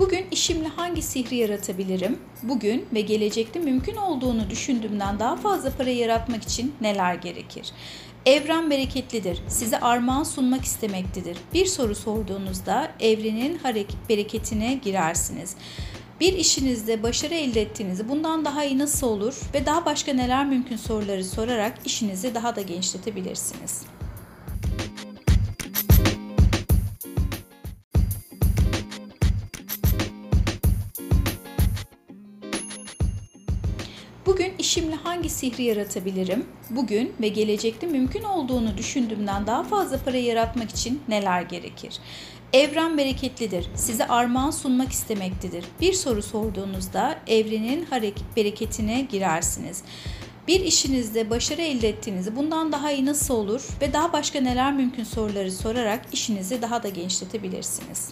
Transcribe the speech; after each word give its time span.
Bugün 0.00 0.26
işimle 0.30 0.68
hangi 0.68 1.02
sihri 1.02 1.36
yaratabilirim? 1.36 2.18
Bugün 2.42 2.86
ve 2.94 3.00
gelecekte 3.00 3.58
mümkün 3.58 3.96
olduğunu 3.96 4.50
düşündüğümden 4.50 5.18
daha 5.18 5.36
fazla 5.36 5.70
para 5.70 5.90
yaratmak 5.90 6.42
için 6.42 6.74
neler 6.80 7.14
gerekir? 7.14 7.72
Evren 8.26 8.70
bereketlidir. 8.70 9.42
Size 9.48 9.80
armağan 9.80 10.22
sunmak 10.22 10.64
istemektedir. 10.64 11.36
Bir 11.54 11.66
soru 11.66 11.94
sorduğunuzda 11.94 12.92
evrenin 13.00 13.60
bereketine 14.08 14.74
girersiniz. 14.74 15.56
Bir 16.20 16.32
işinizde 16.32 17.02
başarı 17.02 17.34
elde 17.34 17.62
ettiğinizi, 17.62 18.08
bundan 18.08 18.44
daha 18.44 18.64
iyi 18.64 18.78
nasıl 18.78 19.06
olur 19.06 19.40
ve 19.54 19.66
daha 19.66 19.84
başka 19.84 20.12
neler 20.12 20.46
mümkün 20.46 20.76
soruları 20.76 21.24
sorarak 21.24 21.78
işinizi 21.84 22.34
daha 22.34 22.56
da 22.56 22.62
genişletebilirsiniz. 22.62 23.82
Bugün 34.26 34.52
işimle 34.58 34.94
hangi 34.94 35.28
sihri 35.28 35.62
yaratabilirim? 35.62 36.46
Bugün 36.70 37.12
ve 37.20 37.28
gelecekte 37.28 37.86
mümkün 37.86 38.22
olduğunu 38.22 38.78
düşündüğümden 38.78 39.46
daha 39.46 39.62
fazla 39.62 39.98
para 40.04 40.16
yaratmak 40.16 40.70
için 40.70 41.02
neler 41.08 41.42
gerekir? 41.42 41.98
Evren 42.52 42.98
bereketlidir. 42.98 43.66
Size 43.74 44.06
armağan 44.08 44.50
sunmak 44.50 44.92
istemektedir. 44.92 45.64
Bir 45.80 45.92
soru 45.92 46.22
sorduğunuzda 46.22 47.18
evrenin 47.26 47.86
bereketine 48.36 49.00
girersiniz. 49.00 49.82
Bir 50.48 50.60
işinizde 50.60 51.30
başarı 51.30 51.62
elde 51.62 51.88
ettiğinizi, 51.88 52.36
bundan 52.36 52.72
daha 52.72 52.92
iyi 52.92 53.06
nasıl 53.06 53.34
olur 53.34 53.68
ve 53.80 53.92
daha 53.92 54.12
başka 54.12 54.40
neler 54.40 54.72
mümkün 54.72 55.04
soruları 55.04 55.52
sorarak 55.52 56.06
işinizi 56.12 56.62
daha 56.62 56.82
da 56.82 56.88
genişletebilirsiniz. 56.88 58.08